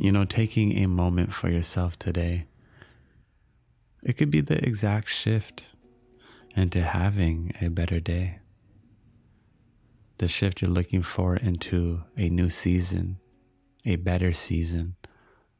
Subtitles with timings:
[0.00, 2.46] You know, taking a moment for yourself today,
[4.04, 5.64] it could be the exact shift
[6.54, 8.38] into having a better day.
[10.18, 13.18] The shift you're looking for into a new season,
[13.84, 14.94] a better season,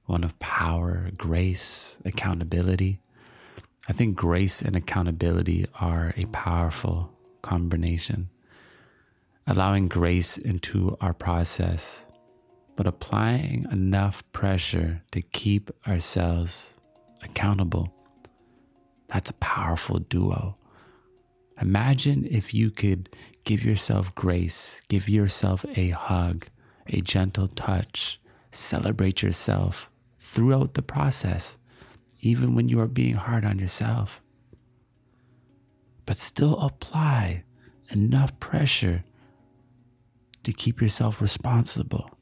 [0.05, 3.01] one of power, grace, accountability.
[3.89, 7.13] I think grace and accountability are a powerful
[7.43, 8.31] combination.
[9.49, 12.05] Allowing grace into our process,
[12.79, 16.75] but applying enough pressure to keep ourselves
[17.25, 17.93] accountable.
[19.09, 20.55] That's a powerful duo.
[21.61, 23.09] Imagine if you could
[23.43, 26.47] give yourself grace, give yourself a hug,
[26.87, 28.21] a gentle touch,
[28.53, 31.57] celebrate yourself throughout the process,
[32.21, 34.23] even when you are being hard on yourself.
[36.07, 37.43] But still apply
[37.91, 39.03] enough pressure
[40.45, 42.13] to keep yourself responsible.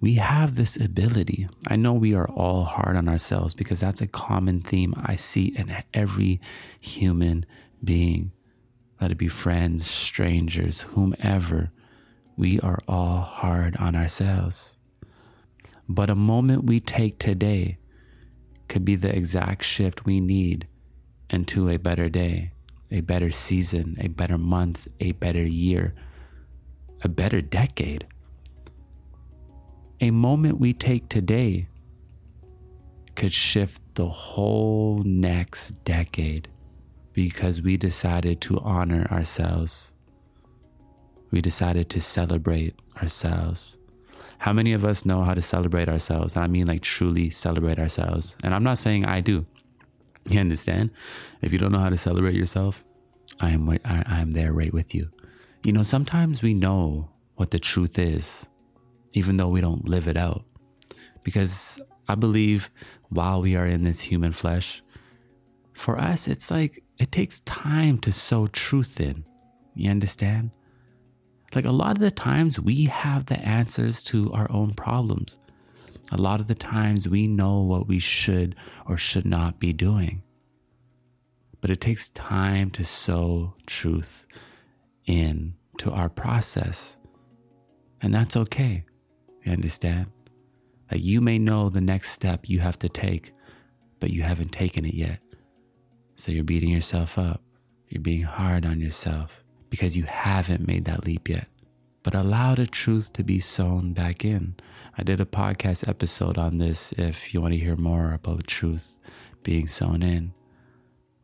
[0.00, 1.48] We have this ability.
[1.66, 5.46] I know we are all hard on ourselves because that's a common theme I see
[5.56, 6.40] in every
[6.78, 7.46] human
[7.82, 8.32] being.
[9.00, 11.70] Let it be friends, strangers, whomever.
[12.36, 14.78] We are all hard on ourselves.
[15.88, 17.78] But a moment we take today
[18.68, 20.66] could be the exact shift we need
[21.30, 22.52] into a better day,
[22.90, 25.94] a better season, a better month, a better year,
[27.02, 28.06] a better decade.
[30.00, 31.68] A moment we take today
[33.14, 36.48] could shift the whole next decade
[37.14, 39.94] because we decided to honor ourselves.
[41.30, 43.78] We decided to celebrate ourselves.
[44.38, 46.34] How many of us know how to celebrate ourselves?
[46.34, 48.36] And I mean, like, truly celebrate ourselves.
[48.44, 49.46] And I'm not saying I do.
[50.28, 50.90] You understand?
[51.40, 52.84] If you don't know how to celebrate yourself,
[53.40, 55.10] I am, I am there right with you.
[55.64, 58.48] You know, sometimes we know what the truth is,
[59.16, 60.44] even though we don't live it out.
[61.24, 62.68] Because I believe
[63.08, 64.82] while we are in this human flesh,
[65.72, 69.24] for us, it's like it takes time to sow truth in.
[69.74, 70.50] You understand?
[71.54, 75.38] Like a lot of the times, we have the answers to our own problems.
[76.12, 78.54] A lot of the times, we know what we should
[78.86, 80.22] or should not be doing.
[81.62, 84.26] But it takes time to sow truth
[85.06, 86.98] in to our process.
[88.02, 88.84] And that's okay.
[89.46, 90.06] You understand?
[90.90, 93.32] Like you may know the next step you have to take,
[94.00, 95.20] but you haven't taken it yet.
[96.16, 97.40] So you're beating yourself up.
[97.88, 101.46] You're being hard on yourself because you haven't made that leap yet.
[102.02, 104.56] But allow the truth to be sown back in.
[104.98, 108.98] I did a podcast episode on this if you want to hear more about truth
[109.44, 110.34] being sown in.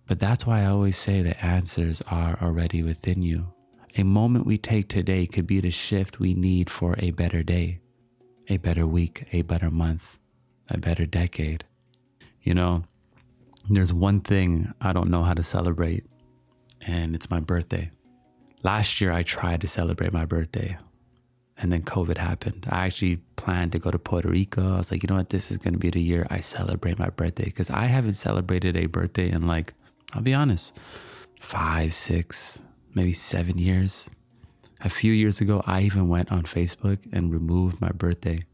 [0.07, 3.53] But that's why I always say the answers are already within you.
[3.97, 7.82] A moment we take today could be the shift we need for a better day,
[8.49, 10.19] a better week, a better month,
[10.69, 11.65] a better decade.
[12.43, 12.85] You know,
[13.71, 16.05] there's one thing I don't know how to celebrate,
[16.81, 17.91] and it's my birthday.
[18.63, 20.79] Last year, I tried to celebrate my birthday,
[21.59, 22.67] and then COVID happened.
[22.69, 24.75] I actually planned to go to Puerto Rico.
[24.75, 25.31] I was like, you know what?
[25.31, 28.77] This is going to be the year I celebrate my birthday because I haven't celebrated
[28.77, 29.75] a birthday in like,
[30.13, 30.77] I'll be honest,
[31.41, 32.63] five, six,
[32.95, 34.09] maybe seven years.
[34.85, 38.45] A few years ago, I even went on Facebook and removed my birthday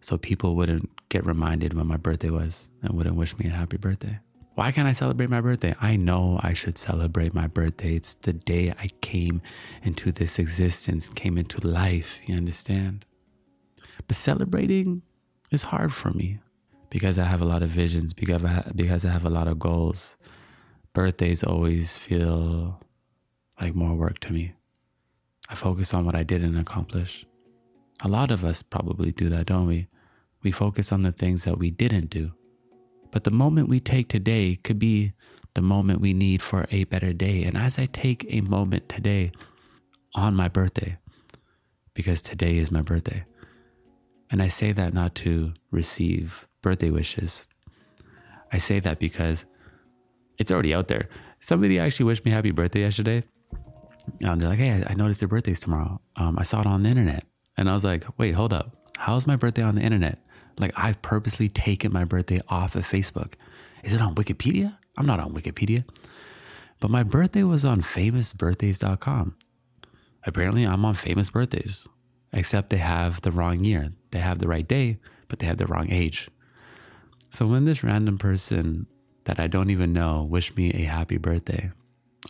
[0.00, 3.78] so people wouldn't get reminded when my birthday was and wouldn't wish me a happy
[3.78, 4.18] birthday.
[4.54, 5.74] Why can't I celebrate my birthday?
[5.80, 7.94] I know I should celebrate my birthday.
[7.94, 9.40] It's the day I came
[9.82, 12.18] into this existence, came into life.
[12.26, 13.06] You understand?
[14.06, 15.00] But celebrating
[15.50, 16.40] is hard for me
[16.90, 19.58] because I have a lot of visions, because I, because I have a lot of
[19.58, 20.16] goals.
[20.92, 22.82] Birthdays always feel
[23.58, 24.52] like more work to me.
[25.50, 27.26] I focus on what I didn't accomplish.
[28.02, 29.88] A lot of us probably do that, don't we?
[30.42, 32.32] We focus on the things that we didn't do.
[33.10, 35.12] But the moment we take today could be
[35.54, 37.42] the moment we need for a better day.
[37.42, 39.32] And as I take a moment today
[40.14, 40.98] on my birthday,
[41.94, 43.24] because today is my birthday,
[44.30, 47.44] and I say that not to receive birthday wishes,
[48.52, 49.44] I say that because
[50.38, 51.08] it's already out there.
[51.40, 53.24] Somebody actually wished me happy birthday yesterday.
[54.24, 56.00] Um, they're like, hey, I noticed your birthday's tomorrow.
[56.16, 57.24] Um, I saw it on the internet.
[57.56, 58.76] And I was like, wait, hold up.
[58.96, 60.18] How's my birthday on the internet?
[60.58, 63.34] Like, I've purposely taken my birthday off of Facebook.
[63.82, 64.76] Is it on Wikipedia?
[64.96, 65.84] I'm not on Wikipedia.
[66.80, 69.36] But my birthday was on famousbirthdays.com.
[70.24, 71.86] Apparently, I'm on famous birthdays,
[72.32, 73.92] except they have the wrong year.
[74.10, 74.98] They have the right day,
[75.28, 76.28] but they have the wrong age.
[77.30, 78.86] So when this random person
[79.24, 81.70] that I don't even know wished me a happy birthday,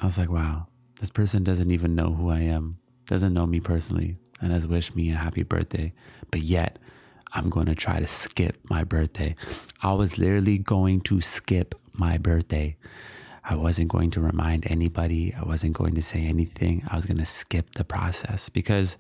[0.01, 0.67] I was like, wow,
[1.01, 4.95] this person doesn't even know who I am, doesn't know me personally, and has wished
[4.95, 5.95] me a happy birthday.
[6.31, 6.79] But yet,
[7.33, 9.35] I'm going to try to skip my birthday.
[9.83, 12.77] I was literally going to skip my birthday.
[13.43, 15.35] I wasn't going to remind anybody.
[15.35, 16.85] I wasn't going to say anything.
[16.89, 18.97] I was going to skip the process because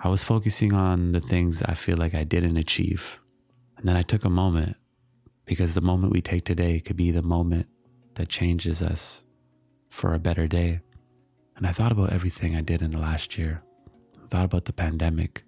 [0.00, 3.20] I was focusing on the things I feel like I didn't achieve.
[3.76, 4.76] And then I took a moment
[5.44, 7.68] because the moment we take today could be the moment
[8.14, 9.22] that changes us
[9.90, 10.80] for a better day.
[11.56, 13.62] And I thought about everything I did in the last year.
[14.22, 15.44] I thought about the pandemic.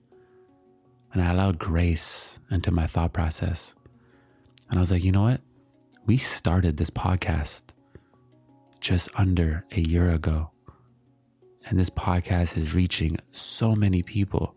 [1.12, 3.74] And I allowed grace into my thought process.
[4.68, 5.40] And I was like, you know what?
[6.06, 7.62] We started this podcast
[8.80, 10.50] just under a year ago.
[11.68, 14.54] And this podcast is reaching so many people.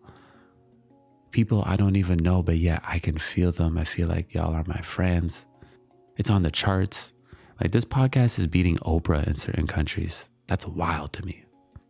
[1.32, 3.76] People I don't even know, but yet I can feel them.
[3.76, 5.46] I feel like y'all are my friends.
[6.16, 7.12] It's on the charts.
[7.60, 10.29] Like this podcast is beating Oprah in certain countries.
[10.50, 11.44] That's wild to me.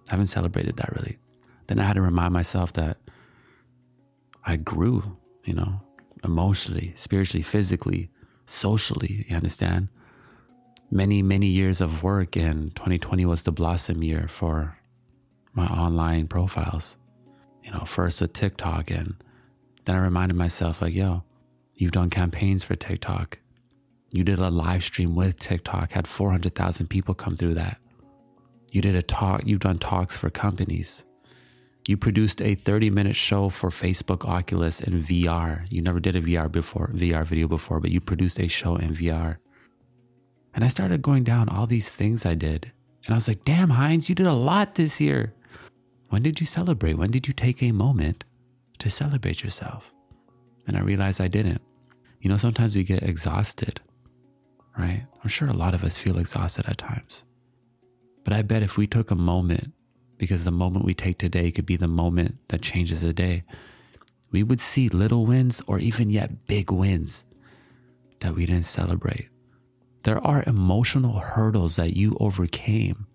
[0.09, 1.17] I haven't celebrated that really.
[1.67, 2.99] Then I had to remind myself that
[4.45, 5.81] I grew, you know,
[6.23, 8.11] emotionally, spiritually, physically,
[8.45, 9.25] socially.
[9.27, 9.89] You understand?
[10.91, 14.77] Many, many years of work, and 2020 was the blossom year for
[15.55, 16.99] my online profiles.
[17.65, 19.15] You know, first with TikTok, and
[19.87, 21.25] then I reminded myself, like, yo,
[21.77, 23.39] you've done campaigns for TikTok.
[24.13, 27.80] You did a live stream with TikTok, had 400,000 people come through that.
[28.71, 31.05] You did a talk, you've done talks for companies.
[31.89, 35.67] You produced a 30 minute show for Facebook Oculus and VR.
[35.71, 38.95] You never did a VR before, VR video before, but you produced a show in
[38.95, 39.39] VR.
[40.55, 42.71] And I started going down all these things I did.
[43.07, 45.35] And I was like, damn, Heinz, you did a lot this year.
[46.11, 46.95] When did you celebrate?
[46.99, 48.25] When did you take a moment
[48.79, 49.93] to celebrate yourself?
[50.67, 51.63] And I realized I didn't.
[52.21, 53.81] You know, sometimes we get exhausted,
[54.77, 55.07] right?
[55.23, 57.25] I'm sure a lot of us feel exhausted at times.
[58.31, 59.73] But I bet if we took a moment,
[60.17, 63.43] because the moment we take today could be the moment that changes the day,
[64.31, 67.25] we would see little wins or even yet big wins
[68.21, 69.31] that we didn't celebrate.
[70.05, 73.09] There are emotional hurdles that you overcame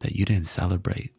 [0.00, 1.14] that you didn't celebrate.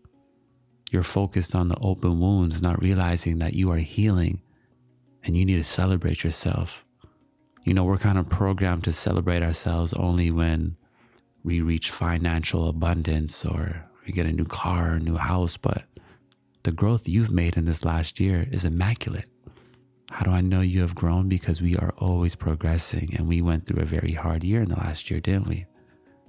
[0.91, 4.43] You're focused on the open wounds, not realizing that you are healing
[5.23, 6.85] and you need to celebrate yourself.
[7.63, 10.77] You know, we're kind of programmed to celebrate ourselves only when
[11.45, 15.85] we reach financial abundance or we get a new car, a new house, but
[16.63, 19.29] the growth you've made in this last year is immaculate.
[20.09, 21.29] How do I know you have grown?
[21.29, 24.75] Because we are always progressing and we went through a very hard year in the
[24.75, 25.67] last year, didn't we?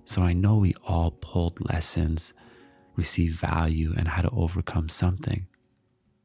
[0.05, 2.35] So I know we all pulled lessons,
[2.95, 5.47] received value, and how to overcome something.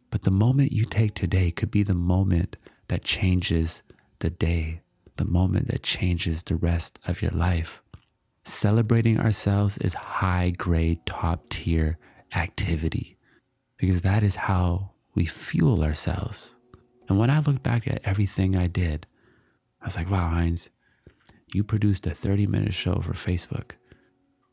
[0.10, 2.58] But the moment you take today could be the moment
[2.90, 3.84] that changes
[4.20, 4.82] the day,
[5.16, 7.82] the moment that changes the rest of your life.
[8.44, 11.98] Celebrating ourselves is high grade, top tier
[12.36, 13.18] activity
[13.78, 16.56] because that is how we fuel ourselves.
[17.10, 19.06] And when I look back at everything I did,
[19.82, 20.70] I was like, wow, Heinz,
[21.54, 23.72] you produced a 30 minute show for Facebook.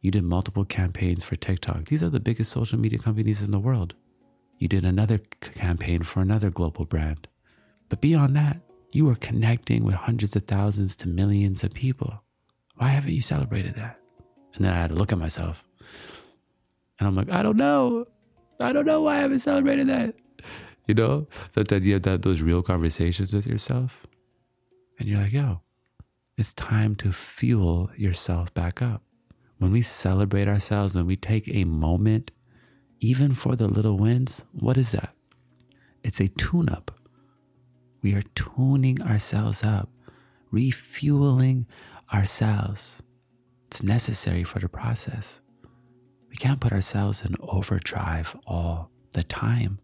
[0.00, 1.86] You did multiple campaigns for TikTok.
[1.86, 3.94] These are the biggest social media companies in the world.
[4.58, 7.28] You did another campaign for another global brand.
[7.88, 8.60] But beyond that,
[8.92, 12.22] you are connecting with hundreds of thousands to millions of people.
[12.78, 13.98] Why haven't you celebrated that?
[14.54, 15.64] And then I had to look at myself.
[16.98, 18.06] And I'm like, I don't know.
[18.60, 20.14] I don't know why I haven't celebrated that.
[20.86, 24.06] You know, sometimes you have those real conversations with yourself.
[24.98, 25.60] And you're like, yo,
[26.36, 29.02] it's time to fuel yourself back up.
[29.58, 32.30] When we celebrate ourselves, when we take a moment,
[33.00, 35.14] even for the little wins, what is that?
[36.02, 36.92] It's a tune up.
[38.02, 39.88] We are tuning ourselves up,
[40.50, 41.66] refueling
[42.12, 43.02] ourselves.
[43.66, 45.40] It's necessary for the process.
[46.30, 49.78] We can't put ourselves in overdrive all the time.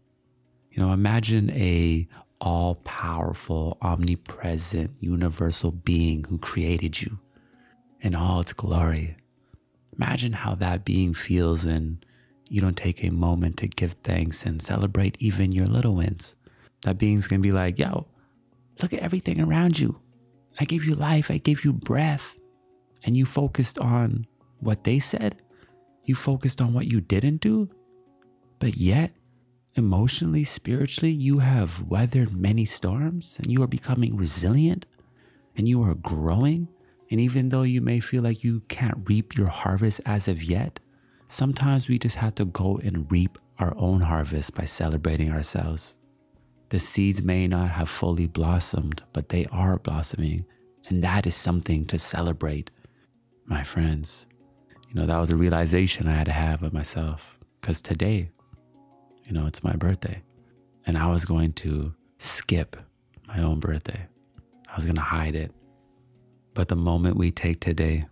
[0.71, 2.07] You know, imagine a
[2.41, 7.19] all powerful, omnipresent, universal being who created you
[8.01, 9.15] in all its glory.
[9.95, 12.03] Imagine how that being feels when
[12.49, 16.35] you don't take a moment to give thanks and celebrate even your little wins.
[16.83, 18.07] That being's gonna be like, yo,
[18.81, 19.99] look at everything around you.
[20.59, 22.39] I gave you life, I gave you breath.
[23.03, 24.25] And you focused on
[24.59, 25.41] what they said,
[26.05, 27.69] you focused on what you didn't do,
[28.59, 29.11] but yet,
[29.75, 34.85] emotionally, spiritually, you have weathered many storms and you are becoming resilient
[35.55, 36.67] and you are growing.
[37.11, 40.79] And even though you may feel like you can't reap your harvest as of yet,
[41.27, 45.95] sometimes we just have to go and reap our own harvest by celebrating ourselves.
[46.75, 50.45] The seeds may not have fully blossomed, but they are blossoming.
[50.89, 52.69] And that is something to celebrate,
[53.45, 54.27] my friends.
[54.89, 57.39] You know, that was a realization I had to have of myself.
[57.61, 58.29] Because today,
[59.23, 60.21] you know, it's my birthday.
[60.85, 62.75] And I was going to skip
[63.25, 64.07] my own birthday.
[64.69, 65.53] I was going to hide it.
[66.55, 68.05] But the moment we take today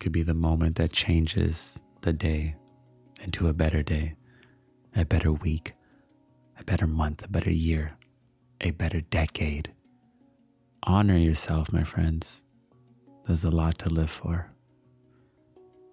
[0.00, 2.54] could be the moment that changes the day
[3.20, 4.14] into a better day,
[4.94, 5.74] a better week,
[6.58, 7.96] a better month, a better year,
[8.60, 9.72] a better decade.
[10.82, 12.42] Honor yourself, my friends.
[13.26, 14.52] There's a lot to live for.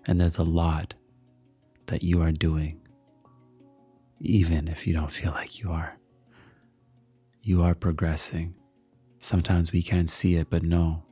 [0.05, 0.93] And there's a lot
[1.87, 2.79] that you are doing,
[4.21, 5.97] even if you don't feel like you are.
[7.41, 8.55] You are progressing.
[9.19, 11.03] Sometimes we can't see it, but no.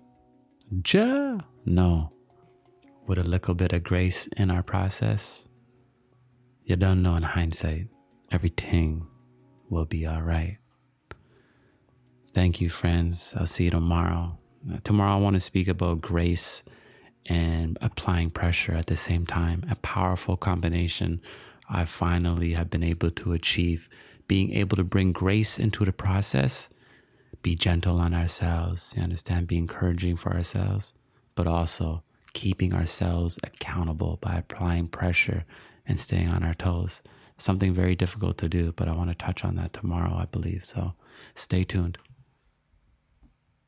[0.86, 2.12] Ja, no.
[3.08, 5.48] With a little bit of grace in our process,
[6.64, 7.88] you don't know in hindsight,
[8.32, 9.08] everything
[9.72, 10.58] will be all right.
[12.34, 13.34] Thank you, friends.
[13.36, 14.38] I'll see you tomorrow.
[14.84, 16.62] Tomorrow, I want to speak about grace
[17.26, 21.22] and applying pressure at the same time, a powerful combination
[21.70, 23.90] I finally have been able to achieve.
[24.28, 26.70] Being able to bring grace into the process,
[27.42, 30.94] be gentle on ourselves, you understand, be encouraging for ourselves,
[31.36, 35.44] but also keeping ourselves accountable by applying pressure
[35.88, 37.02] and staying on our toes.
[37.42, 40.64] Something very difficult to do, but I want to touch on that tomorrow, I believe.
[40.64, 40.94] So
[41.34, 41.98] stay tuned.